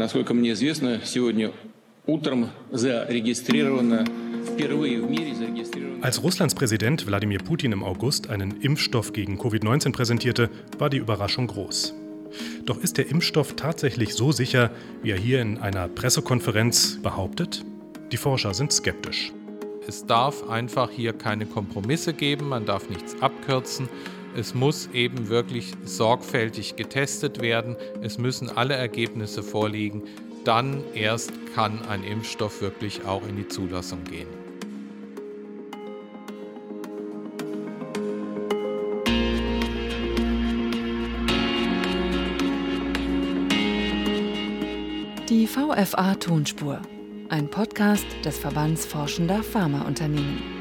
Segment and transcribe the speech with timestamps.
[0.00, 1.51] Насколько мне известно, сегодня
[2.05, 4.05] утром зарегистрировано
[4.47, 6.01] впервые в мире зарегистрировано...
[6.01, 10.49] Als Russlands Präsident Wladimir Putin im August einen Impfstoff gegen Covid-19 präsentierte,
[10.79, 11.93] war die Überraschung groß.
[12.65, 14.71] Doch ist der Impfstoff tatsächlich so sicher,
[15.03, 17.65] wie er hier in einer Pressekonferenz behauptet?
[18.13, 19.33] Die Forscher sind skeptisch.
[19.89, 23.89] Es darf einfach hier keine Kompromisse geben, man darf nichts abkürzen.
[24.33, 27.75] es muss eben wirklich sorgfältig getestet werden.
[28.01, 30.03] Es müssen alle Ergebnisse vorliegen.
[30.45, 34.27] Dann erst kann ein Impfstoff wirklich auch in die Zulassung gehen.
[45.29, 46.81] Die VFA Tonspur,
[47.29, 50.60] ein Podcast des Verbands Forschender Pharmaunternehmen.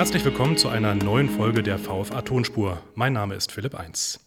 [0.00, 2.82] Herzlich willkommen zu einer neuen Folge der VFA Tonspur.
[2.94, 4.18] Mein Name ist Philipp Eins.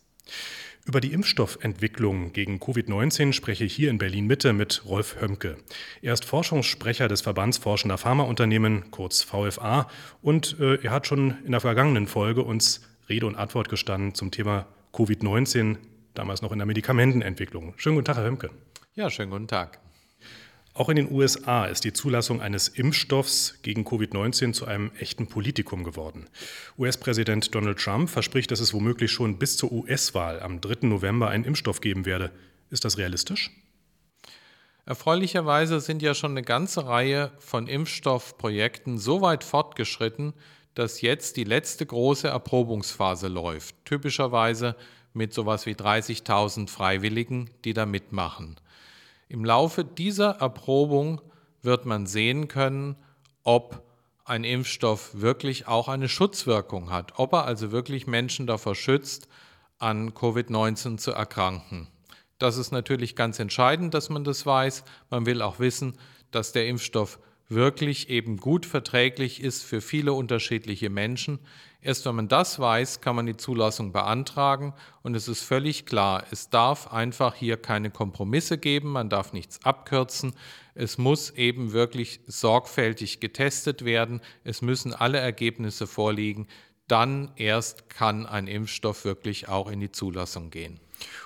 [0.86, 5.58] Über die Impfstoffentwicklung gegen Covid-19 spreche ich hier in Berlin Mitte mit Rolf Hömke.
[6.04, 9.90] Er ist Forschungssprecher des Verbands Forschender Pharmaunternehmen, kurz VFA,
[10.21, 14.30] und äh, er hat schon in der vergangenen Folge uns Rede und Antwort gestanden zum
[14.30, 15.77] Thema Covid-19,
[16.13, 17.74] damals noch in der Medikamentenentwicklung.
[17.77, 18.52] Schönen guten Tag, Herr Hömke.
[18.93, 19.80] Ja, schönen guten Tag.
[20.76, 25.84] Auch in den USA ist die Zulassung eines Impfstoffs gegen Covid-19 zu einem echten Politikum
[25.84, 26.27] geworden.
[26.80, 30.88] US-Präsident Donald Trump verspricht, dass es womöglich schon bis zur US-Wahl am 3.
[30.88, 32.32] November einen Impfstoff geben werde.
[32.71, 33.52] Ist das realistisch?
[34.88, 40.34] Erfreulicherweise sind ja schon eine ganze Reihe von Impfstoffprojekten so weit fortgeschritten,
[40.74, 43.76] dass jetzt die letzte große Erprobungsphase läuft.
[43.85, 44.76] Typischerweise
[45.13, 48.58] mit sowas wie 30.000 Freiwilligen, die da mitmachen.
[49.34, 51.20] Im Laufe dieser Erprobung
[51.63, 52.95] wird man sehen können,
[53.41, 53.81] ob
[54.25, 59.27] ein Impfstoff wirklich auch eine Schutzwirkung hat, ob er also wirklich Menschen davor schützt,
[59.79, 61.87] an Covid-19 zu erkranken.
[62.37, 64.84] Das ist natürlich ganz entscheidend, dass man das weiß.
[65.09, 65.97] Man will auch wissen,
[66.29, 67.18] dass der Impfstoff
[67.50, 71.40] wirklich eben gut verträglich ist für viele unterschiedliche Menschen.
[71.84, 76.24] Erst wenn man das weiß, kann man die Zulassung beantragen und es ist völlig klar,
[76.32, 80.34] es darf einfach hier keine Kompromisse geben, man darf nichts abkürzen,
[80.76, 86.48] es muss eben wirklich sorgfältig getestet werden, es müssen alle Ergebnisse vorliegen,
[86.88, 90.80] dann erst kann ein Impfstoff wirklich auch in die Zulassung gehen.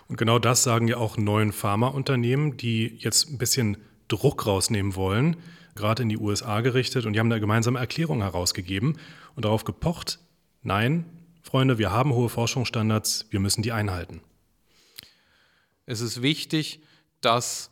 [0.08, 5.38] Und genau das sagen ja auch neuen Pharmaunternehmen, die jetzt ein bisschen Druck rausnehmen wollen,
[5.76, 7.06] gerade in die USA gerichtet.
[7.06, 8.98] Und die haben eine gemeinsame Erklärung herausgegeben
[9.36, 10.20] und darauf gepocht,
[10.62, 11.06] Nein,
[11.42, 14.22] Freunde, wir haben hohe Forschungsstandards, wir müssen die einhalten.
[15.86, 16.82] Es ist wichtig,
[17.22, 17.72] dass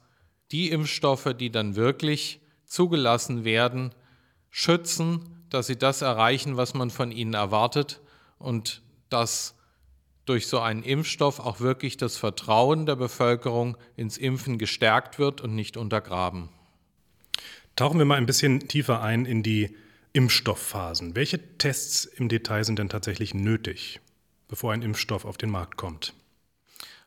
[0.52, 3.94] die Impfstoffe, die dann wirklich zugelassen werden,
[4.50, 8.02] schützen, dass sie das erreichen, was man von ihnen erwartet
[8.40, 9.56] und dass
[10.26, 15.54] durch so einen Impfstoff auch wirklich das Vertrauen der Bevölkerung ins Impfen gestärkt wird und
[15.54, 16.50] nicht untergraben.
[17.76, 19.76] Tauchen wir mal ein bisschen tiefer ein in die
[20.16, 21.14] Impfstoffphasen.
[21.14, 24.00] Welche Tests im Detail sind denn tatsächlich nötig,
[24.48, 26.14] bevor ein Impfstoff auf den Markt kommt?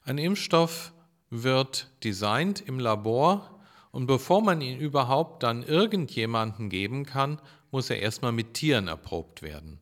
[0.04, 0.92] Ein Impfstoff
[1.30, 3.60] wird designt im Labor
[3.92, 9.40] und bevor man ihn überhaupt dann irgendjemanden geben kann, muss er erstmal mit Tieren erprobt
[9.40, 9.80] werden.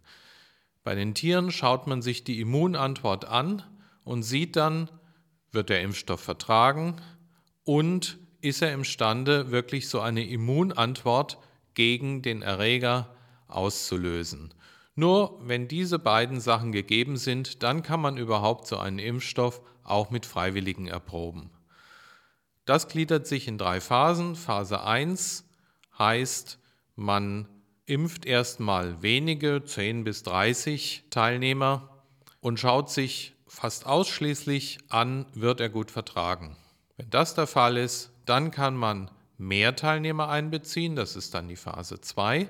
[0.84, 3.65] Bei den Tieren schaut man sich die Immunantwort an
[4.04, 4.88] und sieht dann,
[5.50, 6.94] wird der Impfstoff vertragen
[7.65, 11.38] und ist er imstande, wirklich so eine Immunantwort
[11.75, 13.16] gegen den Erreger
[13.49, 14.55] auszulösen.
[14.95, 20.11] Nur wenn diese beiden Sachen gegeben sind, dann kann man überhaupt so einen Impfstoff auch
[20.11, 21.51] mit Freiwilligen erproben.
[22.65, 24.34] Das gliedert sich in drei Phasen.
[24.34, 25.45] Phase 1
[25.99, 26.59] heißt,
[26.97, 27.47] man
[27.84, 32.03] impft erstmal wenige, 10 bis 30 Teilnehmer
[32.41, 36.57] und schaut sich fast ausschließlich an, wird er gut vertragen.
[36.97, 41.57] Wenn das der Fall ist, dann kann man mehr Teilnehmer einbeziehen, das ist dann die
[41.57, 42.49] Phase 2.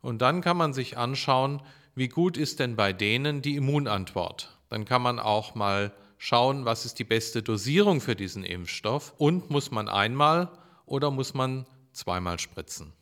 [0.00, 1.62] Und dann kann man sich anschauen,
[1.94, 4.56] wie gut ist denn bei denen die Immunantwort.
[4.68, 9.50] Dann kann man auch mal schauen, was ist die beste Dosierung für diesen Impfstoff und
[9.50, 10.50] muss man einmal
[10.84, 12.92] oder muss man zweimal spritzen.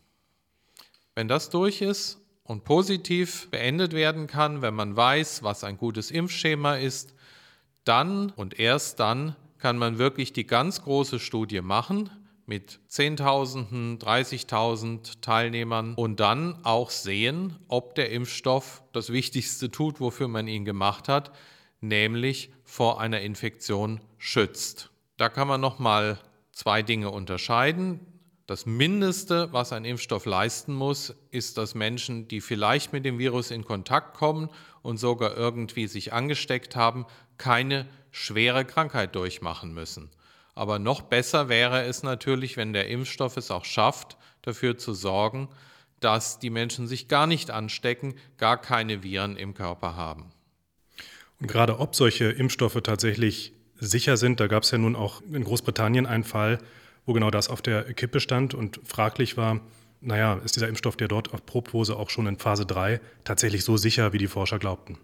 [1.14, 6.11] Wenn das durch ist und positiv beendet werden kann, wenn man weiß, was ein gutes
[6.11, 7.14] Impfschema ist,
[7.85, 12.11] dann und erst dann kann man wirklich die ganz große Studie machen,
[12.46, 20.29] mit Zehntausenden, 30.000 Teilnehmern und dann auch sehen, ob der Impfstoff das Wichtigste tut, wofür
[20.29, 21.32] man ihn gemacht hat,
[21.81, 24.91] nämlich vor einer Infektion schützt.
[25.17, 26.19] Da kann man noch mal
[26.52, 28.00] zwei Dinge unterscheiden.
[28.47, 33.50] Das Mindeste, was ein Impfstoff leisten muss, ist, dass Menschen, die vielleicht mit dem Virus
[33.50, 34.50] in Kontakt kommen
[34.82, 37.06] und sogar irgendwie sich angesteckt haben,
[37.38, 40.11] keine schwere Krankheit durchmachen müssen.
[40.54, 45.48] Aber noch besser wäre es natürlich, wenn der Impfstoff es auch schafft, dafür zu sorgen,
[46.00, 50.30] dass die Menschen sich gar nicht anstecken, gar keine Viren im Körper haben.
[51.40, 55.44] Und gerade ob solche Impfstoffe tatsächlich sicher sind, da gab es ja nun auch in
[55.44, 56.58] Großbritannien einen Fall,
[57.06, 59.60] wo genau das auf der Kippe stand und fraglich war,
[60.00, 63.76] naja, ist dieser Impfstoff, der dort erprobt wurde, auch schon in Phase 3 tatsächlich so
[63.76, 64.98] sicher, wie die Forscher glaubten?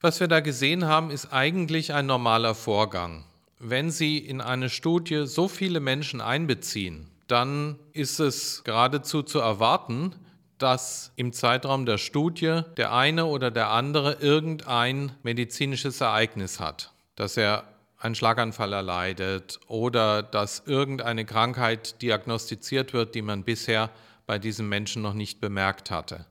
[0.00, 3.24] Was wir da gesehen haben, ist eigentlich ein normaler Vorgang.
[3.58, 10.14] Wenn Sie in eine Studie so viele Menschen einbeziehen, dann ist es geradezu zu erwarten,
[10.58, 17.36] dass im Zeitraum der Studie der eine oder der andere irgendein medizinisches Ereignis hat, dass
[17.36, 17.64] er
[17.98, 23.90] einen Schlaganfall erleidet oder dass irgendeine Krankheit diagnostiziert wird, die man bisher
[24.26, 26.26] bei diesem Menschen noch nicht bemerkt hatte.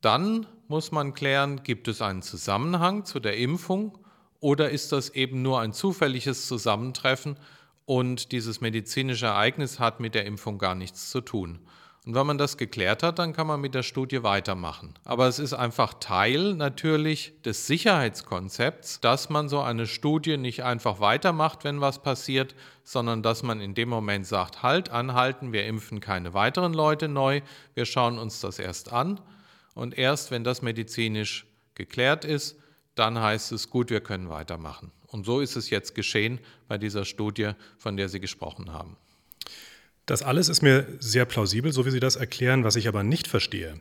[0.00, 3.98] Dann muss man klären, gibt es einen Zusammenhang zu der Impfung
[4.46, 7.36] oder ist das eben nur ein zufälliges Zusammentreffen
[7.84, 11.58] und dieses medizinische Ereignis hat mit der Impfung gar nichts zu tun.
[12.04, 14.94] Und wenn man das geklärt hat, dann kann man mit der Studie weitermachen.
[15.04, 21.00] Aber es ist einfach Teil natürlich des Sicherheitskonzepts, dass man so eine Studie nicht einfach
[21.00, 22.54] weitermacht, wenn was passiert,
[22.84, 27.40] sondern dass man in dem Moment sagt, halt, anhalten, wir impfen keine weiteren Leute neu,
[27.74, 29.20] wir schauen uns das erst an.
[29.74, 32.56] Und erst wenn das medizinisch geklärt ist,
[32.96, 34.90] dann heißt es, gut, wir können weitermachen.
[35.06, 38.96] Und so ist es jetzt geschehen bei dieser Studie, von der Sie gesprochen haben.
[40.06, 43.28] Das alles ist mir sehr plausibel, so wie Sie das erklären, was ich aber nicht
[43.28, 43.80] verstehe.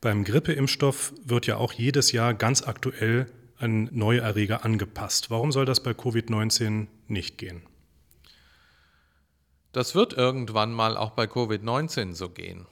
[0.00, 3.26] Beim Grippeimpfstoff wird ja auch jedes Jahr ganz aktuell
[3.58, 5.30] ein neuer Erreger angepasst.
[5.30, 7.62] Warum soll das bei Covid-19 nicht gehen?
[9.72, 12.66] Das wird irgendwann mal auch bei Covid-19 so gehen.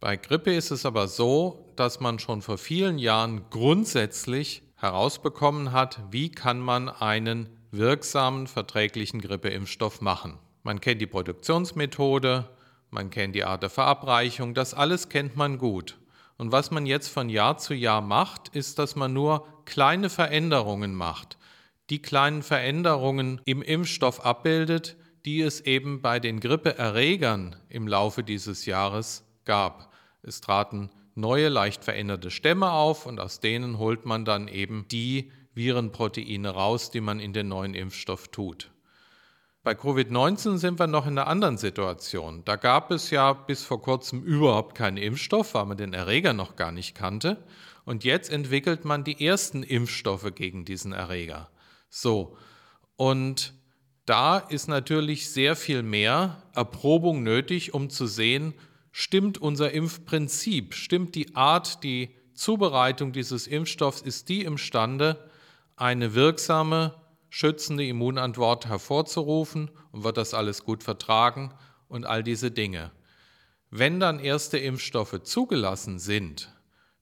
[0.00, 6.00] Bei Grippe ist es aber so, dass man schon vor vielen Jahren grundsätzlich herausbekommen hat,
[6.10, 10.38] wie kann man einen wirksamen, verträglichen Grippeimpfstoff machen.
[10.62, 12.48] Man kennt die Produktionsmethode,
[12.90, 15.98] man kennt die Art der Verabreichung, das alles kennt man gut.
[16.38, 20.94] Und was man jetzt von Jahr zu Jahr macht, ist, dass man nur kleine Veränderungen
[20.94, 21.36] macht.
[21.90, 28.64] Die kleinen Veränderungen im Impfstoff abbildet, die es eben bei den Grippeerregern im Laufe dieses
[28.64, 29.92] Jahres gab.
[30.22, 35.30] Es traten neue, leicht veränderte Stämme auf und aus denen holt man dann eben die
[35.54, 38.70] Virenproteine raus, die man in den neuen Impfstoff tut.
[39.62, 42.42] Bei Covid-19 sind wir noch in einer anderen Situation.
[42.46, 46.56] Da gab es ja bis vor kurzem überhaupt keinen Impfstoff, weil man den Erreger noch
[46.56, 47.44] gar nicht kannte.
[47.84, 51.50] Und jetzt entwickelt man die ersten Impfstoffe gegen diesen Erreger.
[51.90, 52.36] So,
[52.96, 53.52] und
[54.06, 58.54] da ist natürlich sehr viel mehr Erprobung nötig, um zu sehen,
[58.92, 65.28] stimmt unser Impfprinzip, stimmt die Art, die Zubereitung dieses Impfstoffs, ist die imstande,
[65.76, 66.94] eine wirksame
[67.28, 71.54] schützende Immunantwort hervorzurufen und wird das alles gut vertragen
[71.88, 72.90] und all diese Dinge.
[73.70, 76.52] Wenn dann erste Impfstoffe zugelassen sind,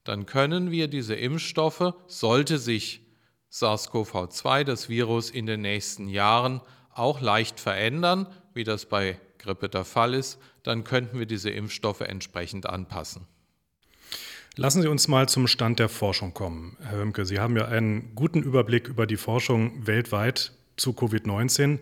[0.05, 3.07] dann können wir diese Impfstoffe, sollte sich
[3.51, 6.61] SARS-CoV-2, das Virus, in den nächsten Jahren
[6.93, 12.01] auch leicht verändern, wie das bei Grippe der Fall ist, dann könnten wir diese Impfstoffe
[12.01, 13.27] entsprechend anpassen.
[14.57, 17.25] Lassen Sie uns mal zum Stand der Forschung kommen, Herr Hömke.
[17.25, 21.79] Sie haben ja einen guten Überblick über die Forschung weltweit zu Covid-19.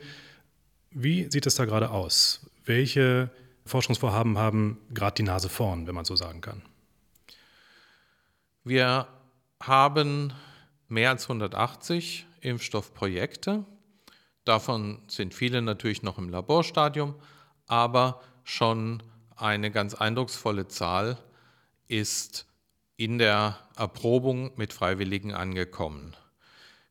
[0.90, 2.50] Wie sieht es da gerade aus?
[2.66, 3.30] Welche
[3.64, 6.62] Forschungsvorhaben haben gerade die Nase vorn, wenn man so sagen kann?
[8.62, 9.08] Wir
[9.62, 10.32] haben
[10.88, 13.64] mehr als 180 Impfstoffprojekte.
[14.44, 17.14] Davon sind viele natürlich noch im Laborstadium,
[17.66, 19.02] aber schon
[19.36, 21.18] eine ganz eindrucksvolle Zahl
[21.88, 22.46] ist
[22.96, 26.16] in der Erprobung mit Freiwilligen angekommen.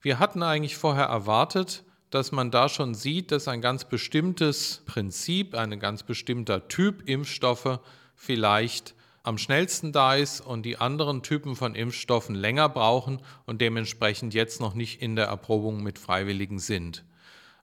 [0.01, 5.55] Wir hatten eigentlich vorher erwartet, dass man da schon sieht, dass ein ganz bestimmtes Prinzip,
[5.55, 7.79] ein ganz bestimmter Typ Impfstoffe
[8.15, 14.35] vielleicht am schnellsten da ist und die anderen Typen von Impfstoffen länger brauchen und dementsprechend
[14.35, 17.03] jetzt noch nicht in der Erprobung mit Freiwilligen sind.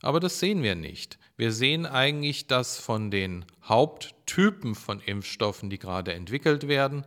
[0.02, 1.18] Aber das sehen wir nicht.
[1.36, 7.04] Wir sehen eigentlich, dass von den Haupttypen von Impfstoffen, die gerade entwickelt werden,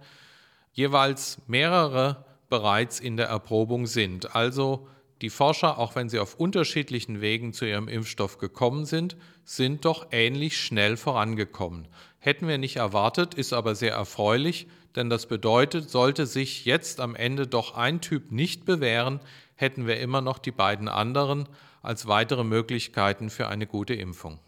[0.71, 4.35] jeweils mehrere bereits in der Erprobung sind.
[4.35, 4.87] Also
[5.21, 10.07] die Forscher, auch wenn sie auf unterschiedlichen Wegen zu ihrem Impfstoff gekommen sind, sind doch
[10.11, 11.87] ähnlich schnell vorangekommen.
[12.19, 17.15] Hätten wir nicht erwartet, ist aber sehr erfreulich, denn das bedeutet, sollte sich jetzt am
[17.15, 19.19] Ende doch ein Typ nicht bewähren,
[19.55, 21.47] hätten wir immer noch die beiden anderen
[21.85, 24.39] als weitere Möglichkeiten für eine gute Impfung.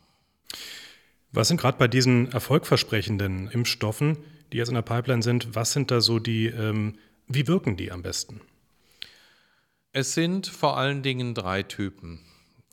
[1.32, 4.18] Was sind gerade bei diesen erfolgversprechenden Impfstoffen
[4.52, 7.92] die jetzt in der Pipeline sind, was sind da so die, ähm, wie wirken die
[7.92, 8.42] am besten?
[9.92, 12.20] Es sind vor allen Dingen drei Typen.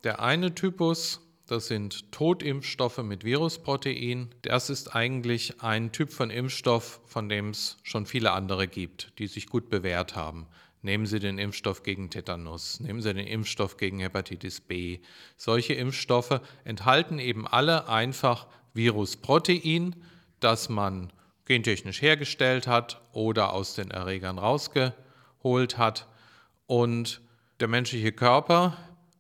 [0.05, 4.29] Der eine Typus, das sind Totimpfstoffe mit Virusprotein.
[4.43, 9.27] Das ist eigentlich ein Typ von Impfstoff, von dem es schon viele andere gibt, die
[9.27, 10.47] sich gut bewährt haben.
[10.85, 14.99] Nehmen Sie den Impfstoff gegen Tetanus, nehmen Sie den Impfstoff gegen Hepatitis B.
[15.39, 19.97] Solche Impfstoffe enthalten eben alle einfach Virusprotein,
[20.41, 21.11] das man
[21.47, 26.07] gentechnisch hergestellt hat oder aus den Erregern rausgeholt hat.
[26.67, 27.23] Und
[27.61, 28.77] der menschliche Körper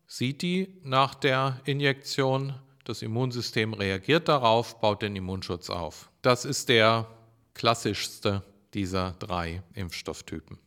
[0.06, 2.52] sieht die nach der Injektion.
[2.85, 6.11] Das Immunsystem reagiert darauf, baut den Immunschutz auf.
[6.21, 7.09] Das ist der
[7.54, 8.42] klassischste
[8.75, 10.59] dieser drei Impfstofftypen.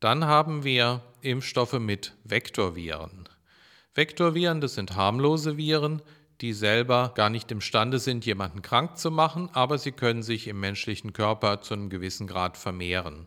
[0.00, 3.28] Dann haben wir Impfstoffe mit Vektorviren.
[3.94, 6.02] Vektorviren, das sind harmlose Viren,
[6.42, 10.60] die selber gar nicht imstande sind, jemanden krank zu machen, aber sie können sich im
[10.60, 13.26] menschlichen Körper zu einem gewissen Grad vermehren.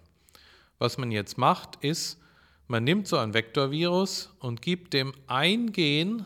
[0.78, 2.20] Was man jetzt macht, ist,
[2.68, 6.26] man nimmt so ein Vektorvirus und gibt dem ein Gen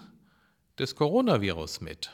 [0.78, 2.12] des Coronavirus mit.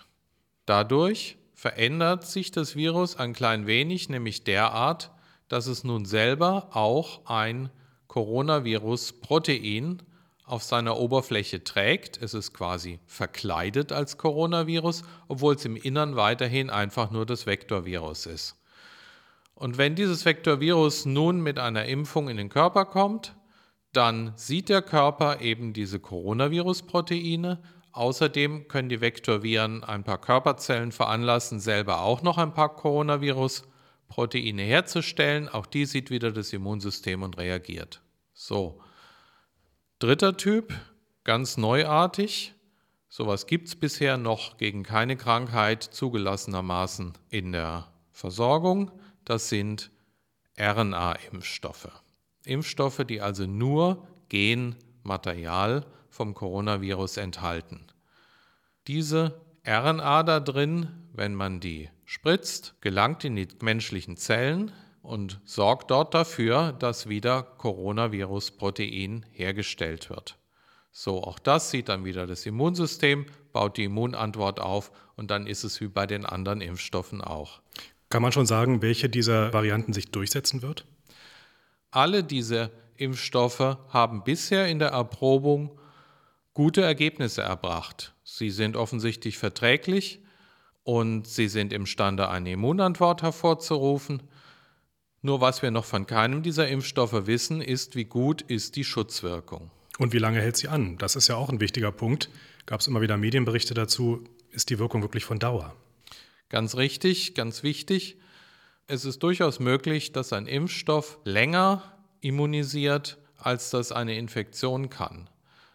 [0.68, 5.10] Dadurch verändert sich das Virus ein klein wenig, nämlich derart,
[5.48, 7.72] dass es nun selber auch ein
[8.10, 10.02] Coronavirus-Protein
[10.44, 12.22] auf seiner Oberfläche trägt.
[12.22, 18.26] Es ist quasi verkleidet als Coronavirus, obwohl es im Innern weiterhin einfach nur das Vektorvirus
[18.26, 18.58] ist.
[19.54, 23.36] Und wenn dieses Vektorvirus nun mit einer Impfung in den Körper kommt,
[23.94, 27.62] dann sieht der Körper eben diese Coronavirus-Proteine.
[27.92, 33.79] Außerdem können die Vektorviren ein paar Körperzellen veranlassen, selber auch noch ein paar Coronavirus-Proteine
[34.10, 35.48] Proteine herzustellen.
[35.48, 38.02] Auch die sieht wieder das Immunsystem und reagiert.
[38.34, 38.82] So.
[40.00, 40.74] Dritter Typ,
[41.24, 42.54] ganz neuartig.
[43.08, 48.92] Sowas gibt es bisher noch gegen keine Krankheit zugelassenermaßen in der Versorgung.
[49.26, 49.92] Das sind
[50.60, 51.90] RNA-Impfstoffe.
[52.46, 57.88] Impfstoffe, die also nur Genmaterial vom Coronavirus enthalten.
[58.88, 64.72] Diese RNA da drin, wenn man die spritzt, gelangt in die menschlichen Zellen
[65.04, 70.36] und sorgt dort dafür, dass wieder Coronavirus-Protein hergestellt wird.
[70.92, 75.64] So, auch das sieht dann wieder das Immunsystem, baut die Immunantwort auf und dann ist
[75.64, 77.62] es wie bei den anderen Impfstoffen auch.
[78.10, 80.86] Kann man schon sagen, welche dieser Varianten sich durchsetzen wird?
[81.92, 85.80] Alle diese Impfstoffe haben bisher in der Erprobung
[86.56, 88.16] gute Ergebnisse erbracht.
[88.24, 90.22] Sie sind offensichtlich verträglich
[90.90, 94.24] und sie sind imstande, eine Immunantwort hervorzurufen.
[95.22, 99.70] Nur was wir noch von keinem dieser Impfstoffe wissen, ist, wie gut ist die Schutzwirkung.
[100.00, 100.98] Und wie lange hält sie an?
[100.98, 102.32] Das ist ja auch ein wichtiger Punkt.
[102.66, 104.24] Gab es immer wieder Medienberichte dazu.
[104.50, 105.76] Ist die Wirkung wirklich von Dauer?
[106.50, 108.18] Ganz richtig, ganz wichtig.
[108.88, 111.84] Es ist durchaus möglich, dass ein Impfstoff länger
[112.22, 115.30] immunisiert, als das eine Infektion kann.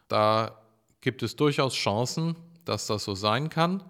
[0.08, 0.60] Da
[1.02, 3.84] gibt es durchaus Chancen, dass das so sein kann.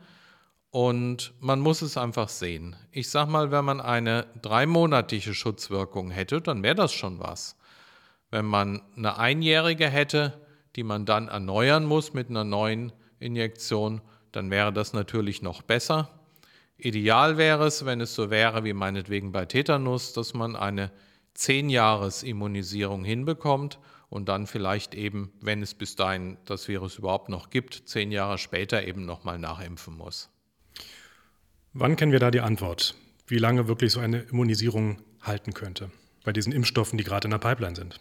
[0.75, 2.75] Und man muss es einfach sehen.
[2.91, 7.57] Ich sag mal, wenn man eine dreimonatige Schutzwirkung hätte, dann wäre das schon was.
[8.33, 10.33] Wenn man eine einjährige hätte,
[10.75, 14.01] die man dann erneuern muss mit einer neuen Injektion,
[14.33, 16.11] dann wäre das natürlich noch besser.
[16.77, 20.91] Ideal wäre es, wenn es so wäre wie meinetwegen bei Tetanus, dass man eine
[21.37, 23.79] 10-Jahres-Immunisierung hinbekommt
[24.09, 28.39] und dann vielleicht eben, wenn es bis dahin das Virus überhaupt noch gibt, zehn Jahre
[28.39, 30.34] später eben nochmal nachimpfen muss.
[31.77, 32.95] Wann kennen wir da die Antwort,
[33.27, 35.91] wie lange wirklich so eine Immunisierung halten könnte
[36.23, 37.99] bei diesen Impfstoffen, die gerade in der Pipeline sind?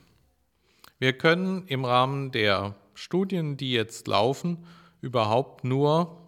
[0.99, 4.67] Wir können im Rahmen der Studien, die jetzt laufen,
[5.01, 6.21] überhaupt nur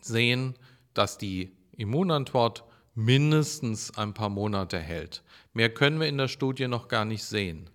[0.00, 0.54] sehen,
[0.94, 5.22] dass die Immunantwort mindestens ein paar Monate hält.
[5.52, 7.68] Mehr können wir in der Studie noch gar nicht sehen.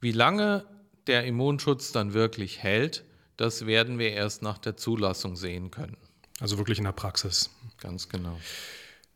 [0.00, 0.64] Wie lange
[1.08, 3.04] der Immunschutz dann wirklich hält,
[3.36, 5.96] das werden wir erst nach der Zulassung sehen können.
[6.38, 7.50] Also wirklich in der Praxis.
[7.80, 8.38] Ganz genau.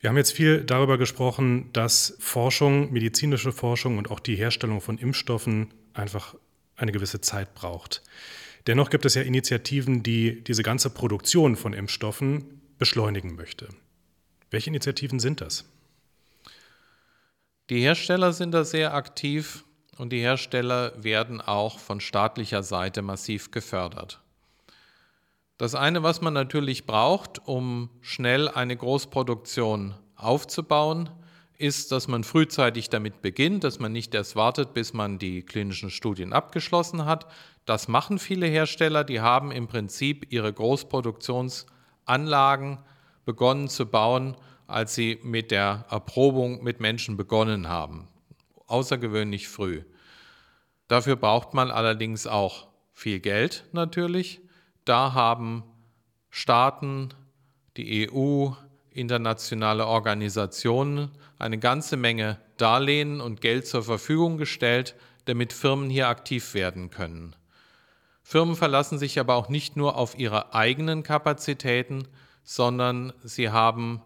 [0.00, 4.98] Wir haben jetzt viel darüber gesprochen, dass Forschung, medizinische Forschung und auch die Herstellung von
[4.98, 6.34] Impfstoffen einfach
[6.76, 8.02] eine gewisse Zeit braucht.
[8.66, 13.68] Dennoch gibt es ja Initiativen, die diese ganze Produktion von Impfstoffen beschleunigen möchte.
[14.50, 15.64] Welche Initiativen sind das?
[17.70, 19.64] Die Hersteller sind da sehr aktiv
[19.96, 24.20] und die Hersteller werden auch von staatlicher Seite massiv gefördert.
[25.56, 31.10] Das eine, was man natürlich braucht, um schnell eine Großproduktion aufzubauen,
[31.56, 35.90] ist, dass man frühzeitig damit beginnt, dass man nicht erst wartet, bis man die klinischen
[35.90, 37.30] Studien abgeschlossen hat.
[37.64, 42.78] Das machen viele Hersteller, die haben im Prinzip ihre Großproduktionsanlagen
[43.24, 48.08] begonnen zu bauen, als sie mit der Erprobung mit Menschen begonnen haben.
[48.66, 49.82] Außergewöhnlich früh.
[50.88, 54.40] Dafür braucht man allerdings auch viel Geld natürlich.
[54.84, 55.64] Da haben
[56.30, 57.10] Staaten,
[57.76, 58.50] die EU,
[58.90, 66.54] internationale Organisationen eine ganze Menge Darlehen und Geld zur Verfügung gestellt, damit Firmen hier aktiv
[66.54, 67.34] werden können.
[68.22, 72.06] Firmen verlassen sich aber auch nicht nur auf ihre eigenen Kapazitäten,
[72.42, 74.02] sondern sie haben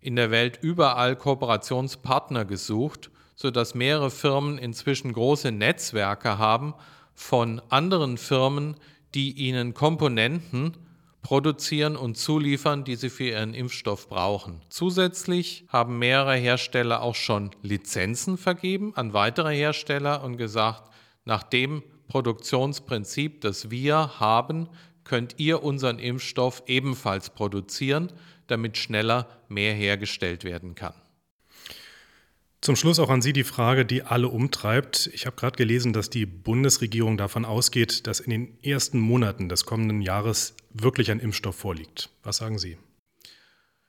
[0.00, 6.74] in der Welt überall Kooperationspartner gesucht, sodass mehrere Firmen inzwischen große Netzwerke haben
[7.14, 8.76] von anderen Firmen,
[9.14, 10.76] die ihnen Komponenten
[11.22, 14.62] produzieren und zuliefern, die sie für ihren Impfstoff brauchen.
[14.68, 20.90] Zusätzlich haben mehrere Hersteller auch schon Lizenzen vergeben an weitere Hersteller und gesagt,
[21.24, 24.68] nach dem Produktionsprinzip, das wir haben,
[25.04, 28.12] könnt ihr unseren Impfstoff ebenfalls produzieren,
[28.46, 30.94] damit schneller mehr hergestellt werden kann.
[32.62, 35.08] Zum Schluss auch an Sie die Frage, die alle umtreibt.
[35.14, 39.64] Ich habe gerade gelesen, dass die Bundesregierung davon ausgeht, dass in den ersten Monaten des
[39.64, 42.10] kommenden Jahres wirklich ein Impfstoff vorliegt.
[42.22, 42.76] Was sagen Sie?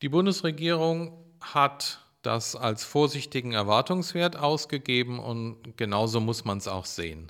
[0.01, 1.11] Die Bundesregierung
[1.41, 7.29] hat das als vorsichtigen Erwartungswert ausgegeben und genauso muss man es auch sehen.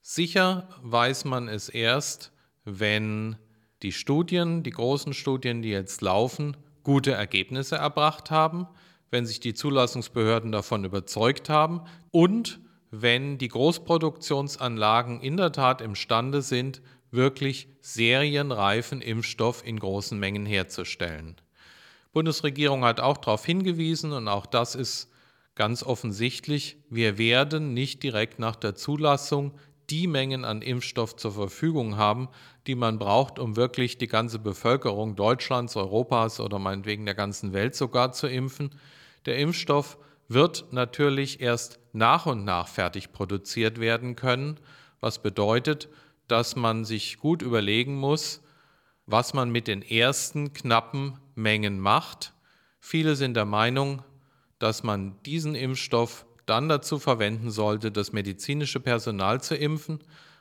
[0.00, 2.32] Sicher weiß man es erst,
[2.64, 3.36] wenn
[3.82, 8.66] die Studien, die großen Studien, die jetzt laufen, gute Ergebnisse erbracht haben
[9.10, 12.60] wenn sich die Zulassungsbehörden davon überzeugt haben und
[12.90, 21.36] wenn die Großproduktionsanlagen in der Tat imstande sind, wirklich serienreifen Impfstoff in großen Mengen herzustellen.
[21.36, 25.10] Die Bundesregierung hat auch darauf hingewiesen, und auch das ist
[25.54, 29.52] ganz offensichtlich, wir werden nicht direkt nach der Zulassung
[29.90, 32.28] die Mengen an Impfstoff zur Verfügung haben,
[32.66, 37.74] die man braucht, um wirklich die ganze Bevölkerung Deutschlands, Europas oder meinetwegen der ganzen Welt
[37.74, 38.70] sogar zu impfen.
[39.26, 44.60] Der Impfstoff wird natürlich erst nach und nach fertig produziert werden können,
[45.00, 45.88] was bedeutet,
[46.26, 48.42] dass man sich gut überlegen muss,
[49.06, 52.34] was man mit den ersten knappen Mengen macht.
[52.78, 54.02] Viele sind der Meinung,
[54.58, 60.00] dass man diesen Impfstoff dann dazu verwenden sollte, das medizinische Personal zu impfen,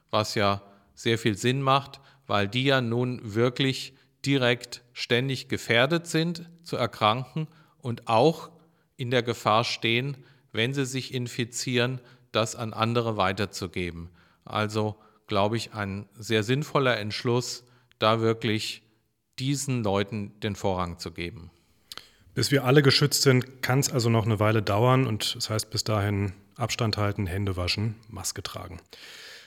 [0.10, 0.62] was ja
[0.96, 3.94] sehr viel Sinn macht, weil die ja nun wirklich
[4.26, 8.50] direkt ständig gefährdet sind zu erkranken und auch
[8.96, 10.18] in der Gefahr stehen,
[10.52, 14.10] wenn sie sich infizieren, das an andere weiterzugeben.
[14.44, 14.96] Also
[15.28, 17.64] glaube ich, ein sehr sinnvoller Entschluss,
[18.00, 18.84] da wirklich
[19.40, 21.52] diesen Leuten den Vorrang zu geben.
[22.38, 25.72] Bis wir alle geschützt sind, kann es also noch eine Weile dauern und das heißt
[25.72, 28.80] bis dahin Abstand halten, Hände waschen, Maske tragen.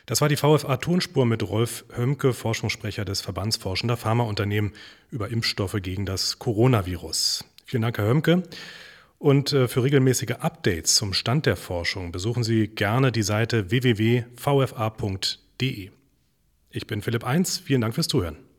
[0.07, 4.73] Das war die VFA Tonspur mit Rolf Hömke, Forschungssprecher des Verbands Forschender Pharmaunternehmen
[5.13, 7.45] über Impfstoffe gegen das Coronavirus.
[7.65, 8.43] Vielen Dank, Herr Hömke.
[9.21, 14.31] Und äh, für regelmäßige Updates zum Stand der Forschung besuchen Sie gerne die Seite www.vfa.de.
[16.71, 18.50] Ich bin Philipp Eins, vielen Dank fürs Zuhören.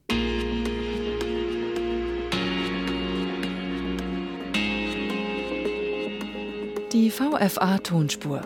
[6.94, 8.42] Die VFA Tonspur,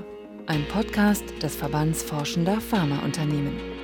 [0.45, 3.74] ein Podcast des Verbands Forschender Pharmaunternehmen.